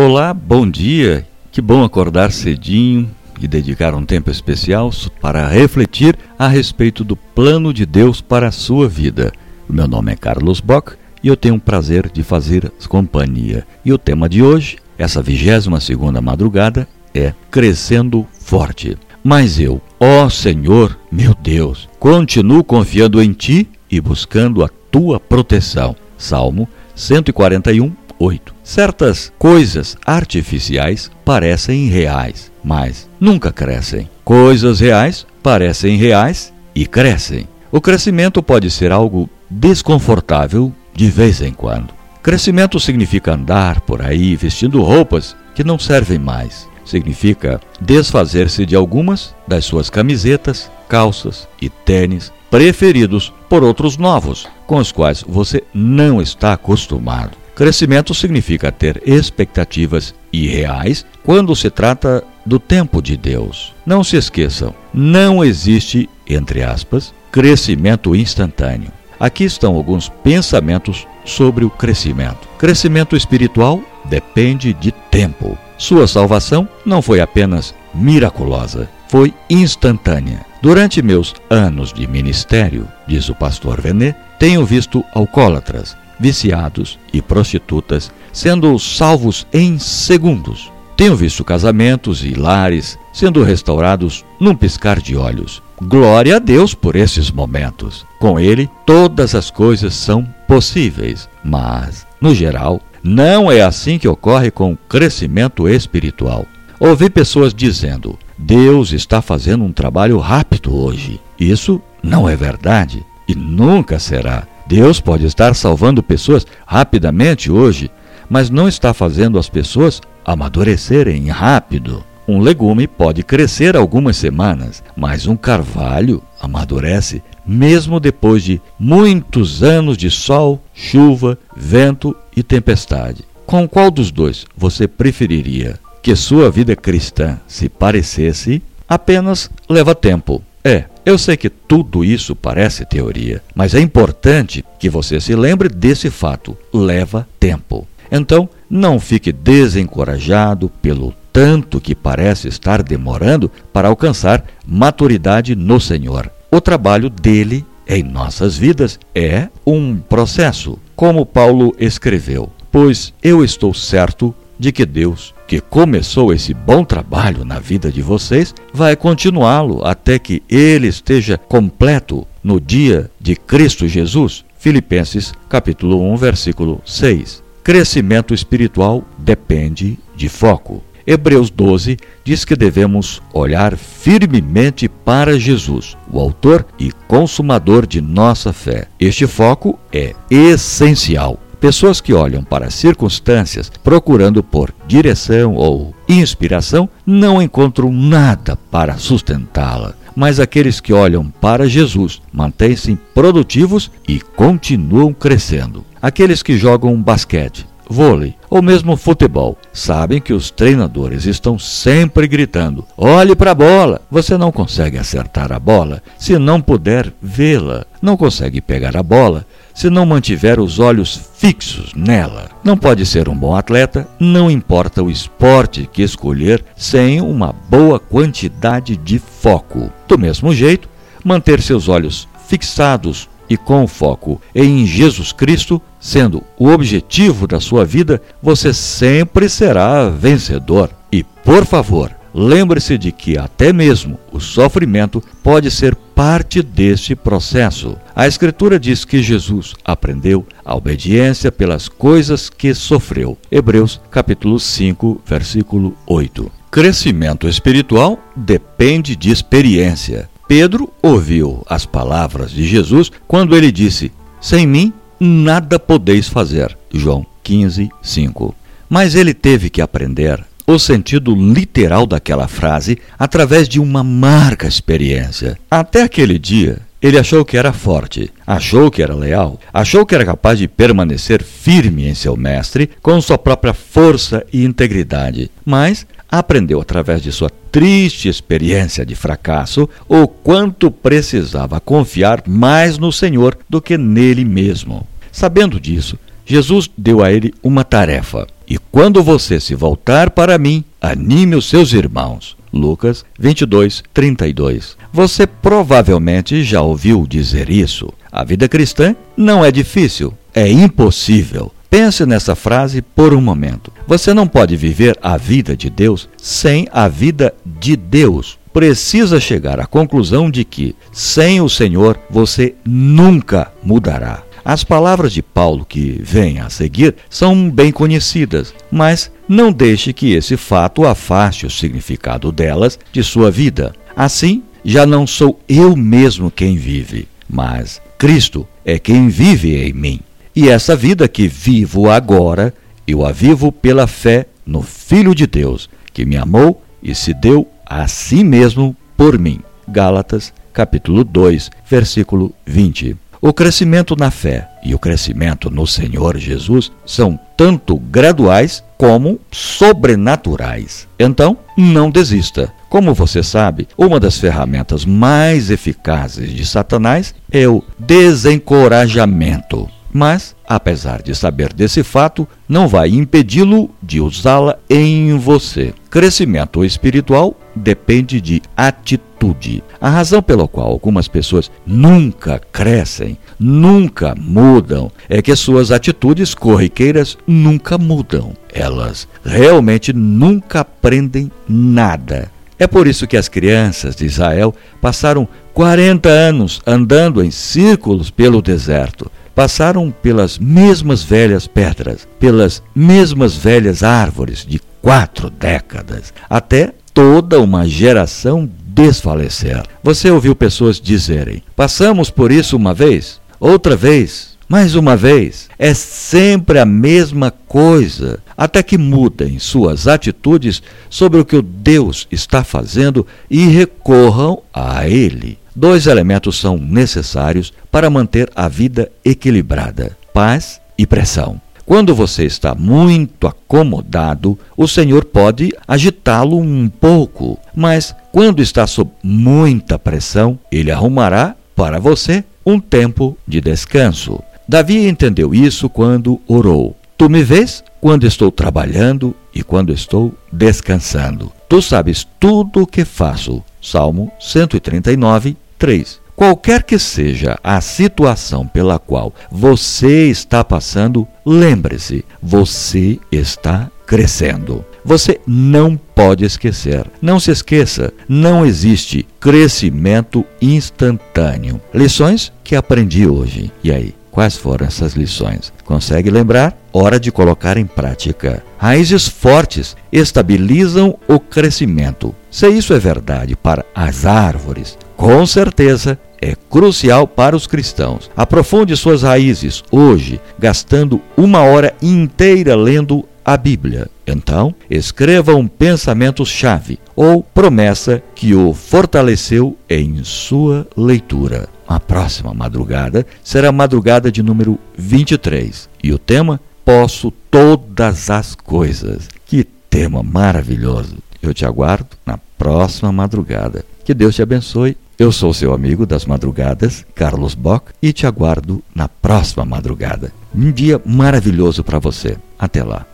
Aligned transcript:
Olá, 0.00 0.32
bom 0.32 0.70
dia. 0.70 1.26
Que 1.50 1.60
bom 1.60 1.82
acordar 1.82 2.30
cedinho 2.30 3.10
e 3.40 3.48
dedicar 3.48 3.96
um 3.96 4.04
tempo 4.04 4.30
especial 4.30 4.92
para 5.20 5.48
refletir 5.48 6.16
a 6.38 6.46
respeito 6.46 7.02
do 7.02 7.16
plano 7.16 7.74
de 7.74 7.84
Deus 7.84 8.20
para 8.20 8.46
a 8.46 8.52
sua 8.52 8.88
vida. 8.88 9.32
Meu 9.68 9.88
nome 9.88 10.12
é 10.12 10.14
Carlos 10.14 10.60
Bock 10.60 10.92
e 11.20 11.26
eu 11.26 11.36
tenho 11.36 11.56
o 11.56 11.60
prazer 11.60 12.08
de 12.12 12.22
fazer 12.22 12.72
companhia. 12.88 13.66
E 13.84 13.92
o 13.92 13.98
tema 13.98 14.28
de 14.28 14.40
hoje, 14.40 14.76
essa 14.96 15.20
22 15.20 15.82
segunda 15.82 16.20
madrugada, 16.20 16.86
é 17.12 17.34
Crescendo 17.50 18.24
Forte. 18.38 18.96
Mas 19.24 19.58
eu, 19.58 19.82
ó 19.98 20.28
Senhor, 20.28 20.96
meu 21.10 21.34
Deus, 21.34 21.88
continuo 21.98 22.62
confiando 22.62 23.20
em 23.20 23.32
Ti 23.32 23.68
e 23.90 24.00
buscando 24.00 24.62
a 24.62 24.68
Tua 24.92 25.18
proteção. 25.18 25.96
Salmo 26.16 26.68
141, 26.94 27.92
8. 28.18 28.54
Certas 28.64 29.32
coisas 29.38 29.96
artificiais 30.04 31.10
parecem 31.24 31.88
reais, 31.88 32.50
mas 32.62 33.08
nunca 33.20 33.52
crescem. 33.52 34.08
Coisas 34.24 34.80
reais 34.80 35.26
parecem 35.42 35.96
reais 35.96 36.52
e 36.74 36.86
crescem. 36.86 37.46
O 37.70 37.80
crescimento 37.80 38.42
pode 38.42 38.70
ser 38.70 38.90
algo 38.90 39.28
desconfortável 39.48 40.72
de 40.94 41.08
vez 41.08 41.40
em 41.40 41.52
quando. 41.52 41.94
Crescimento 42.22 42.80
significa 42.80 43.34
andar 43.34 43.80
por 43.82 44.02
aí 44.02 44.34
vestindo 44.36 44.82
roupas 44.82 45.36
que 45.54 45.64
não 45.64 45.78
servem 45.78 46.18
mais. 46.18 46.68
Significa 46.84 47.60
desfazer-se 47.80 48.66
de 48.66 48.74
algumas 48.74 49.34
das 49.46 49.64
suas 49.64 49.88
camisetas, 49.90 50.70
calças 50.88 51.46
e 51.60 51.68
tênis 51.68 52.32
preferidos 52.50 53.32
por 53.48 53.62
outros 53.62 53.96
novos, 53.96 54.48
com 54.66 54.78
os 54.78 54.90
quais 54.90 55.22
você 55.26 55.62
não 55.72 56.20
está 56.20 56.54
acostumado. 56.54 57.32
Crescimento 57.58 58.14
significa 58.14 58.70
ter 58.70 59.02
expectativas 59.04 60.14
irreais 60.32 61.04
quando 61.24 61.56
se 61.56 61.68
trata 61.68 62.22
do 62.46 62.60
tempo 62.60 63.02
de 63.02 63.16
Deus. 63.16 63.74
Não 63.84 64.04
se 64.04 64.16
esqueçam, 64.16 64.72
não 64.94 65.44
existe, 65.44 66.08
entre 66.24 66.62
aspas, 66.62 67.12
crescimento 67.32 68.14
instantâneo. 68.14 68.92
Aqui 69.18 69.42
estão 69.42 69.74
alguns 69.74 70.08
pensamentos 70.08 71.04
sobre 71.24 71.64
o 71.64 71.70
crescimento. 71.70 72.48
Crescimento 72.58 73.16
espiritual 73.16 73.82
depende 74.04 74.72
de 74.72 74.92
tempo. 74.92 75.58
Sua 75.76 76.06
salvação 76.06 76.68
não 76.86 77.02
foi 77.02 77.20
apenas 77.20 77.74
miraculosa, 77.92 78.88
foi 79.08 79.34
instantânea. 79.50 80.46
Durante 80.62 81.02
meus 81.02 81.34
anos 81.50 81.92
de 81.92 82.06
ministério, 82.06 82.86
diz 83.04 83.28
o 83.28 83.34
pastor 83.34 83.80
Venet, 83.80 84.16
tenho 84.38 84.64
visto 84.64 85.04
alcoólatras, 85.12 85.96
viciados 86.18 86.98
e 87.12 87.20
prostitutas 87.22 88.10
sendo 88.32 88.78
salvos 88.78 89.46
em 89.52 89.78
segundos. 89.78 90.70
Tenho 90.96 91.14
visto 91.14 91.44
casamentos 91.44 92.24
e 92.24 92.34
lares 92.34 92.98
sendo 93.12 93.42
restaurados 93.42 94.24
num 94.40 94.54
piscar 94.54 95.00
de 95.00 95.16
olhos. 95.16 95.62
Glória 95.80 96.36
a 96.36 96.38
Deus 96.40 96.74
por 96.74 96.96
esses 96.96 97.30
momentos. 97.30 98.04
Com 98.18 98.38
Ele, 98.38 98.68
todas 98.84 99.34
as 99.34 99.48
coisas 99.48 99.94
são 99.94 100.26
possíveis, 100.48 101.28
mas, 101.44 102.04
no 102.20 102.34
geral, 102.34 102.80
não 103.02 103.50
é 103.50 103.62
assim 103.62 103.96
que 103.96 104.08
ocorre 104.08 104.50
com 104.50 104.72
o 104.72 104.76
crescimento 104.76 105.68
espiritual. 105.68 106.46
Ouvi 106.80 107.08
pessoas 107.08 107.54
dizendo: 107.54 108.18
Deus 108.36 108.92
está 108.92 109.22
fazendo 109.22 109.64
um 109.64 109.72
trabalho 109.72 110.18
rápido 110.18 110.76
hoje. 110.76 111.20
Isso 111.38 111.80
não 112.02 112.28
é 112.28 112.34
verdade 112.34 113.04
e 113.28 113.34
nunca 113.34 113.98
será. 113.98 114.46
Deus 114.68 115.00
pode 115.00 115.24
estar 115.24 115.54
salvando 115.54 116.02
pessoas 116.02 116.46
rapidamente 116.66 117.50
hoje, 117.50 117.90
mas 118.28 118.50
não 118.50 118.68
está 118.68 118.92
fazendo 118.92 119.38
as 119.38 119.48
pessoas 119.48 120.02
amadurecerem 120.22 121.28
rápido. 121.28 122.04
Um 122.28 122.38
legume 122.38 122.86
pode 122.86 123.22
crescer 123.22 123.74
algumas 123.74 124.18
semanas, 124.18 124.84
mas 124.94 125.26
um 125.26 125.34
carvalho 125.34 126.22
amadurece 126.38 127.22
mesmo 127.46 127.98
depois 127.98 128.44
de 128.44 128.60
muitos 128.78 129.62
anos 129.62 129.96
de 129.96 130.10
sol, 130.10 130.62
chuva, 130.74 131.38
vento 131.56 132.14
e 132.36 132.42
tempestade. 132.42 133.24
Com 133.46 133.66
qual 133.66 133.90
dos 133.90 134.10
dois 134.10 134.44
você 134.54 134.86
preferiria 134.86 135.80
que 136.02 136.14
sua 136.14 136.50
vida 136.50 136.76
cristã 136.76 137.40
se 137.48 137.70
parecesse? 137.70 138.62
Apenas 138.86 139.50
leva 139.66 139.94
tempo. 139.94 140.42
É, 140.62 140.84
eu 141.08 141.16
sei 141.16 141.38
que 141.38 141.48
tudo 141.48 142.04
isso 142.04 142.36
parece 142.36 142.84
teoria, 142.84 143.42
mas 143.54 143.74
é 143.74 143.80
importante 143.80 144.62
que 144.78 144.90
você 144.90 145.18
se 145.18 145.34
lembre 145.34 145.70
desse 145.70 146.10
fato: 146.10 146.54
leva 146.70 147.26
tempo. 147.40 147.88
Então, 148.12 148.46
não 148.68 149.00
fique 149.00 149.32
desencorajado 149.32 150.70
pelo 150.82 151.14
tanto 151.32 151.80
que 151.80 151.94
parece 151.94 152.48
estar 152.48 152.82
demorando 152.82 153.50
para 153.72 153.88
alcançar 153.88 154.44
maturidade 154.66 155.56
no 155.56 155.80
Senhor. 155.80 156.30
O 156.50 156.60
trabalho 156.60 157.08
dele 157.08 157.64
em 157.86 158.02
nossas 158.02 158.58
vidas 158.58 159.00
é 159.14 159.48
um 159.66 159.96
processo, 159.96 160.78
como 160.94 161.24
Paulo 161.24 161.74
escreveu: 161.78 162.52
Pois 162.70 163.14
eu 163.22 163.42
estou 163.42 163.72
certo 163.72 164.34
de 164.58 164.72
que 164.72 164.84
Deus, 164.84 165.34
que 165.46 165.60
começou 165.60 166.32
esse 166.32 166.52
bom 166.52 166.84
trabalho 166.84 167.44
na 167.44 167.58
vida 167.58 167.90
de 167.90 168.02
vocês, 168.02 168.54
vai 168.72 168.96
continuá-lo 168.96 169.84
até 169.86 170.18
que 170.18 170.42
ele 170.48 170.88
esteja 170.88 171.38
completo 171.38 172.26
no 172.42 172.60
dia 172.60 173.10
de 173.20 173.36
Cristo 173.36 173.86
Jesus. 173.86 174.44
Filipenses 174.58 175.32
capítulo 175.48 176.02
1, 176.12 176.16
versículo 176.16 176.80
6. 176.84 177.42
Crescimento 177.62 178.34
espiritual 178.34 179.04
depende 179.18 179.98
de 180.16 180.28
foco. 180.28 180.82
Hebreus 181.06 181.48
12 181.48 181.96
diz 182.22 182.44
que 182.44 182.54
devemos 182.54 183.22
olhar 183.32 183.78
firmemente 183.78 184.88
para 184.88 185.38
Jesus, 185.38 185.96
o 186.12 186.20
autor 186.20 186.66
e 186.78 186.92
consumador 187.06 187.86
de 187.86 188.02
nossa 188.02 188.52
fé. 188.52 188.88
Este 189.00 189.26
foco 189.26 189.78
é 189.90 190.14
essencial 190.30 191.40
Pessoas 191.60 192.00
que 192.00 192.14
olham 192.14 192.44
para 192.44 192.66
as 192.66 192.74
circunstâncias 192.74 193.70
procurando 193.82 194.44
por 194.44 194.72
direção 194.86 195.54
ou 195.54 195.92
inspiração 196.08 196.88
não 197.04 197.42
encontram 197.42 197.92
nada 197.92 198.56
para 198.70 198.96
sustentá-la. 198.96 199.94
Mas 200.14 200.38
aqueles 200.38 200.80
que 200.80 200.92
olham 200.92 201.28
para 201.40 201.68
Jesus 201.68 202.22
mantêm-se 202.32 202.96
produtivos 203.12 203.90
e 204.08 204.20
continuam 204.20 205.12
crescendo. 205.12 205.84
Aqueles 206.00 206.42
que 206.42 206.56
jogam 206.56 207.00
basquete, 207.00 207.66
vôlei 207.88 208.34
ou 208.50 208.62
mesmo 208.62 208.96
futebol 208.96 209.56
sabem 209.72 210.20
que 210.20 210.32
os 210.32 210.50
treinadores 210.50 211.24
estão 211.24 211.58
sempre 211.58 212.28
gritando: 212.28 212.84
olhe 212.96 213.34
para 213.34 213.50
a 213.50 213.54
bola. 213.54 214.00
Você 214.10 214.36
não 214.36 214.52
consegue 214.52 214.98
acertar 214.98 215.52
a 215.52 215.58
bola 215.58 216.02
se 216.18 216.38
não 216.38 216.60
puder 216.60 217.12
vê-la. 217.20 217.84
Não 218.00 218.16
consegue 218.16 218.60
pegar 218.60 218.96
a 218.96 219.02
bola 219.02 219.44
se 219.78 219.88
não 219.88 220.04
mantiver 220.04 220.58
os 220.58 220.80
olhos 220.80 221.20
fixos 221.36 221.94
nela. 221.94 222.50
Não 222.64 222.76
pode 222.76 223.06
ser 223.06 223.28
um 223.28 223.36
bom 223.36 223.54
atleta, 223.54 224.08
não 224.18 224.50
importa 224.50 225.04
o 225.04 225.08
esporte 225.08 225.88
que 225.92 226.02
escolher, 226.02 226.64
sem 226.76 227.20
uma 227.20 227.54
boa 227.70 228.00
quantidade 228.00 228.96
de 228.96 229.20
foco. 229.20 229.88
Do 230.08 230.18
mesmo 230.18 230.52
jeito, 230.52 230.88
manter 231.24 231.62
seus 231.62 231.86
olhos 231.88 232.26
fixados 232.48 233.28
e 233.48 233.56
com 233.56 233.86
foco 233.86 234.42
em 234.52 234.84
Jesus 234.84 235.30
Cristo, 235.30 235.80
sendo 236.00 236.42
o 236.58 236.70
objetivo 236.70 237.46
da 237.46 237.60
sua 237.60 237.84
vida, 237.84 238.20
você 238.42 238.74
sempre 238.74 239.48
será 239.48 240.08
vencedor. 240.08 240.90
E, 241.12 241.22
por 241.22 241.64
favor, 241.64 242.10
lembre-se 242.34 242.98
de 242.98 243.12
que 243.12 243.38
até 243.38 243.72
mesmo 243.72 244.18
o 244.32 244.40
sofrimento 244.40 245.22
pode 245.40 245.70
ser 245.70 245.94
parte 245.94 246.62
deste 246.62 247.14
processo. 247.14 247.96
A 248.18 248.26
Escritura 248.26 248.80
diz 248.80 249.04
que 249.04 249.22
Jesus 249.22 249.74
aprendeu 249.84 250.44
a 250.64 250.74
obediência 250.74 251.52
pelas 251.52 251.88
coisas 251.88 252.50
que 252.50 252.74
sofreu. 252.74 253.38
Hebreus 253.48 254.00
capítulo 254.10 254.58
5, 254.58 255.22
versículo 255.24 255.96
8. 256.04 256.50
Crescimento 256.68 257.46
espiritual 257.46 258.18
depende 258.34 259.14
de 259.14 259.30
experiência. 259.30 260.28
Pedro 260.48 260.92
ouviu 261.00 261.64
as 261.70 261.86
palavras 261.86 262.50
de 262.50 262.66
Jesus 262.66 263.08
quando 263.28 263.54
ele 263.54 263.70
disse: 263.70 264.10
Sem 264.40 264.66
mim 264.66 264.92
nada 265.20 265.78
podeis 265.78 266.26
fazer. 266.26 266.76
João 266.92 267.24
15, 267.44 267.88
5. 268.02 268.52
Mas 268.90 269.14
ele 269.14 269.32
teve 269.32 269.70
que 269.70 269.80
aprender 269.80 270.44
o 270.66 270.76
sentido 270.76 271.36
literal 271.36 272.04
daquela 272.04 272.48
frase 272.48 272.98
através 273.16 273.68
de 273.68 273.78
uma 273.78 274.02
marca 274.02 274.66
experiência. 274.66 275.56
Até 275.70 276.02
aquele 276.02 276.36
dia, 276.36 276.80
ele 277.00 277.18
achou 277.18 277.44
que 277.44 277.56
era 277.56 277.72
forte, 277.72 278.30
achou 278.46 278.90
que 278.90 279.02
era 279.02 279.14
leal, 279.14 279.58
achou 279.72 280.04
que 280.04 280.14
era 280.14 280.24
capaz 280.24 280.58
de 280.58 280.66
permanecer 280.66 281.42
firme 281.42 282.08
em 282.08 282.14
seu 282.14 282.36
mestre 282.36 282.90
com 283.00 283.20
sua 283.20 283.38
própria 283.38 283.72
força 283.72 284.44
e 284.52 284.64
integridade, 284.64 285.50
mas 285.64 286.06
aprendeu 286.28 286.80
através 286.80 287.22
de 287.22 287.30
sua 287.30 287.50
triste 287.70 288.28
experiência 288.28 289.06
de 289.06 289.14
fracasso 289.14 289.88
o 290.08 290.26
quanto 290.26 290.90
precisava 290.90 291.80
confiar 291.80 292.42
mais 292.46 292.98
no 292.98 293.12
Senhor 293.12 293.56
do 293.68 293.80
que 293.80 293.96
nele 293.96 294.44
mesmo. 294.44 295.06
Sabendo 295.30 295.78
disso, 295.78 296.18
Jesus 296.44 296.90
deu 296.96 297.22
a 297.22 297.30
ele 297.30 297.52
uma 297.62 297.84
tarefa 297.84 298.46
E 298.66 298.76
quando 298.90 299.22
você 299.22 299.60
se 299.60 299.74
voltar 299.74 300.30
para 300.30 300.58
mim, 300.58 300.84
anime 301.00 301.54
os 301.54 301.68
seus 301.68 301.92
irmãos. 301.92 302.57
Lucas 302.72 303.24
22, 303.38 304.02
32. 304.12 304.96
Você 305.12 305.46
provavelmente 305.46 306.62
já 306.62 306.80
ouviu 306.80 307.26
dizer 307.26 307.70
isso. 307.70 308.12
A 308.30 308.44
vida 308.44 308.68
cristã 308.68 309.16
não 309.36 309.64
é 309.64 309.70
difícil, 309.70 310.34
é 310.54 310.68
impossível. 310.68 311.72
Pense 311.90 312.26
nessa 312.26 312.54
frase 312.54 313.00
por 313.00 313.32
um 313.32 313.40
momento. 313.40 313.90
Você 314.06 314.34
não 314.34 314.46
pode 314.46 314.76
viver 314.76 315.16
a 315.22 315.38
vida 315.38 315.74
de 315.76 315.88
Deus 315.88 316.28
sem 316.36 316.86
a 316.92 317.08
vida 317.08 317.54
de 317.64 317.96
Deus. 317.96 318.58
Precisa 318.72 319.40
chegar 319.40 319.80
à 319.80 319.86
conclusão 319.86 320.50
de 320.50 320.64
que, 320.64 320.94
sem 321.10 321.60
o 321.60 321.68
Senhor, 321.68 322.18
você 322.30 322.74
nunca 322.84 323.72
mudará. 323.82 324.42
As 324.68 324.84
palavras 324.84 325.32
de 325.32 325.40
Paulo 325.40 325.82
que 325.82 326.20
vêm 326.22 326.60
a 326.60 326.68
seguir 326.68 327.16
são 327.30 327.70
bem 327.70 327.90
conhecidas, 327.90 328.74
mas 328.90 329.32
não 329.48 329.72
deixe 329.72 330.12
que 330.12 330.34
esse 330.34 330.58
fato 330.58 331.06
afaste 331.06 331.64
o 331.64 331.70
significado 331.70 332.52
delas 332.52 332.98
de 333.10 333.24
sua 333.24 333.50
vida. 333.50 333.94
Assim, 334.14 334.62
já 334.84 335.06
não 335.06 335.26
sou 335.26 335.58
eu 335.66 335.96
mesmo 335.96 336.50
quem 336.50 336.76
vive, 336.76 337.26
mas 337.48 337.98
Cristo 338.18 338.68
é 338.84 338.98
quem 338.98 339.30
vive 339.30 339.74
em 339.74 339.94
mim. 339.94 340.20
E 340.54 340.68
essa 340.68 340.94
vida 340.94 341.26
que 341.26 341.48
vivo 341.48 342.10
agora, 342.10 342.74
eu 343.06 343.24
a 343.24 343.32
vivo 343.32 343.72
pela 343.72 344.06
fé 344.06 344.44
no 344.66 344.82
Filho 344.82 345.34
de 345.34 345.46
Deus, 345.46 345.88
que 346.12 346.26
me 346.26 346.36
amou 346.36 346.84
e 347.02 347.14
se 347.14 347.32
deu 347.32 347.66
a 347.86 348.06
si 348.06 348.44
mesmo 348.44 348.94
por 349.16 349.38
mim. 349.38 349.60
Gálatas, 349.88 350.52
capítulo 350.74 351.24
2, 351.24 351.70
versículo 351.88 352.52
20. 352.66 353.16
O 353.40 353.52
crescimento 353.52 354.16
na 354.16 354.32
fé 354.32 354.68
e 354.82 354.94
o 354.94 354.98
crescimento 354.98 355.70
no 355.70 355.86
Senhor 355.86 356.36
Jesus 356.36 356.90
são 357.06 357.38
tanto 357.56 357.96
graduais 357.96 358.82
como 358.96 359.38
sobrenaturais. 359.52 361.06
Então, 361.16 361.56
não 361.76 362.10
desista. 362.10 362.72
Como 362.88 363.14
você 363.14 363.42
sabe, 363.42 363.86
uma 363.96 364.18
das 364.18 364.38
ferramentas 364.38 365.04
mais 365.04 365.70
eficazes 365.70 366.52
de 366.52 366.66
Satanás 366.66 367.32
é 367.52 367.68
o 367.68 367.84
desencorajamento. 367.96 369.88
Mas, 370.12 370.56
apesar 370.68 371.22
de 371.22 371.34
saber 371.34 371.72
desse 371.72 372.02
fato, 372.02 372.46
não 372.68 372.86
vai 372.86 373.08
impedi-lo 373.08 373.90
de 374.02 374.20
usá-la 374.20 374.78
em 374.90 375.34
você. 375.38 375.94
Crescimento 376.10 376.84
espiritual 376.84 377.58
depende 377.74 378.38
de 378.38 378.60
atitude. 378.76 379.82
A 379.98 380.10
razão 380.10 380.42
pela 380.42 380.68
qual 380.68 380.88
algumas 380.88 381.26
pessoas 381.26 381.70
nunca 381.86 382.60
crescem, 382.70 383.38
nunca 383.58 384.34
mudam, 384.36 385.10
é 385.26 385.40
que 385.40 385.56
suas 385.56 385.90
atitudes 385.90 386.54
corriqueiras 386.54 387.38
nunca 387.46 387.96
mudam. 387.96 388.52
Elas 388.70 389.26
realmente 389.42 390.12
nunca 390.12 390.80
aprendem 390.80 391.50
nada. 391.66 392.50
É 392.78 392.86
por 392.86 393.06
isso 393.06 393.26
que 393.26 393.36
as 393.36 393.48
crianças 393.48 394.14
de 394.14 394.26
Israel 394.26 394.74
passaram 395.00 395.48
40 395.72 396.28
anos 396.28 396.80
andando 396.86 397.42
em 397.42 397.50
círculos 397.50 398.30
pelo 398.30 398.60
deserto 398.60 399.30
passaram 399.58 400.14
pelas 400.22 400.56
mesmas 400.56 401.24
velhas 401.24 401.66
pedras, 401.66 402.28
pelas 402.38 402.80
mesmas 402.94 403.56
velhas 403.56 404.04
árvores 404.04 404.64
de 404.64 404.80
quatro 405.02 405.50
décadas, 405.50 406.32
até 406.48 406.94
toda 407.12 407.58
uma 407.60 407.84
geração 407.84 408.70
desfalecer. 408.86 409.82
Você 410.00 410.30
ouviu 410.30 410.54
pessoas 410.54 411.00
dizerem: 411.00 411.60
passamos 411.74 412.30
por 412.30 412.52
isso 412.52 412.76
uma 412.76 412.94
vez, 412.94 413.40
outra 413.58 413.96
vez, 413.96 414.56
mais 414.68 414.94
uma 414.94 415.16
vez. 415.16 415.68
É 415.76 415.92
sempre 415.92 416.78
a 416.78 416.86
mesma 416.86 417.50
coisa, 417.50 418.38
até 418.56 418.80
que 418.80 418.96
mudem 418.96 419.58
suas 419.58 420.06
atitudes 420.06 420.80
sobre 421.10 421.40
o 421.40 421.44
que 421.44 421.56
o 421.56 421.62
Deus 421.62 422.28
está 422.30 422.62
fazendo 422.62 423.26
e 423.50 423.66
recorram 423.66 424.62
a 424.72 425.08
Ele. 425.08 425.57
Dois 425.80 426.08
elementos 426.08 426.58
são 426.58 426.76
necessários 426.76 427.72
para 427.88 428.10
manter 428.10 428.50
a 428.56 428.66
vida 428.66 429.12
equilibrada: 429.24 430.18
paz 430.34 430.80
e 430.98 431.06
pressão. 431.06 431.60
Quando 431.86 432.16
você 432.16 432.44
está 432.44 432.74
muito 432.74 433.46
acomodado, 433.46 434.58
o 434.76 434.88
Senhor 434.88 435.24
pode 435.24 435.72
agitá-lo 435.86 436.58
um 436.58 436.88
pouco, 436.88 437.60
mas 437.76 438.12
quando 438.32 438.60
está 438.60 438.88
sob 438.88 439.12
muita 439.22 440.00
pressão, 440.00 440.58
ele 440.68 440.90
arrumará 440.90 441.54
para 441.76 442.00
você 442.00 442.42
um 442.66 442.80
tempo 442.80 443.38
de 443.46 443.60
descanso. 443.60 444.42
Davi 444.66 445.06
entendeu 445.06 445.54
isso 445.54 445.88
quando 445.88 446.40
orou: 446.48 446.96
Tu 447.16 447.30
me 447.30 447.44
vês 447.44 447.84
quando 448.00 448.26
estou 448.26 448.50
trabalhando 448.50 449.32
e 449.54 449.62
quando 449.62 449.92
estou 449.92 450.34
descansando. 450.52 451.52
Tu 451.68 451.80
sabes 451.80 452.26
tudo 452.40 452.82
o 452.82 452.86
que 452.86 453.04
faço. 453.04 453.62
Salmo 453.80 454.32
139, 454.40 455.56
3. 455.78 456.20
Qualquer 456.36 456.84
que 456.84 456.98
seja 456.98 457.58
a 457.64 457.80
situação 457.80 458.66
pela 458.66 458.98
qual 458.98 459.34
você 459.50 460.28
está 460.28 460.62
passando, 460.62 461.26
lembre-se, 461.44 462.24
você 462.40 463.18
está 463.32 463.90
crescendo. 464.06 464.84
Você 465.04 465.40
não 465.46 465.96
pode 465.96 466.44
esquecer. 466.44 467.06
Não 467.20 467.40
se 467.40 467.50
esqueça, 467.50 468.12
não 468.28 468.64
existe 468.64 469.26
crescimento 469.40 470.44
instantâneo. 470.62 471.80
Lições 471.92 472.52
que 472.62 472.76
aprendi 472.76 473.26
hoje. 473.26 473.72
E 473.82 473.90
aí? 473.90 474.14
Quais 474.30 474.56
foram 474.56 474.86
essas 474.86 475.14
lições? 475.14 475.72
Consegue 475.84 476.30
lembrar? 476.30 476.76
Hora 476.92 477.18
de 477.18 477.32
colocar 477.32 477.76
em 477.76 477.84
prática. 477.84 478.62
Raízes 478.78 479.26
fortes 479.26 479.96
estabilizam 480.12 481.18
o 481.26 481.40
crescimento. 481.40 482.32
Se 482.48 482.68
isso 482.68 482.94
é 482.94 483.00
verdade 483.00 483.56
para 483.56 483.84
as 483.92 484.24
árvores, 484.24 484.96
com 485.18 485.44
certeza 485.44 486.16
é 486.40 486.54
crucial 486.70 487.26
para 487.26 487.56
os 487.56 487.66
cristãos. 487.66 488.30
Aprofunde 488.36 488.96
suas 488.96 489.22
raízes 489.22 489.82
hoje, 489.90 490.40
gastando 490.56 491.20
uma 491.36 491.60
hora 491.64 491.92
inteira 492.00 492.76
lendo 492.76 493.24
a 493.44 493.56
Bíblia. 493.56 494.08
Então, 494.24 494.72
escreva 494.88 495.56
um 495.56 495.66
pensamento-chave 495.66 497.00
ou 497.16 497.42
promessa 497.42 498.22
que 498.32 498.54
o 498.54 498.72
fortaleceu 498.72 499.76
em 499.90 500.22
sua 500.22 500.86
leitura. 500.96 501.68
A 501.88 501.98
próxima 501.98 502.54
madrugada 502.54 503.26
será 503.42 503.70
a 503.70 503.72
madrugada 503.72 504.30
de 504.30 504.40
número 504.40 504.78
23 504.96 505.88
e 506.00 506.12
o 506.12 506.18
tema 506.18 506.60
Posso 506.84 507.32
Todas 507.50 508.30
as 508.30 508.54
Coisas. 508.54 509.28
Que 509.44 509.64
tema 509.90 510.22
maravilhoso! 510.22 511.16
Eu 511.42 511.52
te 511.52 511.66
aguardo 511.66 512.10
na 512.24 512.38
próxima 512.56 513.10
madrugada. 513.10 513.84
Que 514.04 514.14
Deus 514.14 514.36
te 514.36 514.42
abençoe 514.42 514.96
eu 515.18 515.32
sou 515.32 515.52
seu 515.52 515.74
amigo 515.74 516.06
das 516.06 516.24
madrugadas, 516.24 517.04
Carlos 517.14 517.54
Bock, 517.54 517.92
e 518.00 518.12
te 518.12 518.26
aguardo 518.26 518.82
na 518.94 519.08
próxima 519.08 519.64
madrugada. 519.64 520.32
Um 520.54 520.70
dia 520.70 521.00
maravilhoso 521.04 521.82
para 521.82 521.98
você. 521.98 522.36
Até 522.56 522.84
lá. 522.84 523.04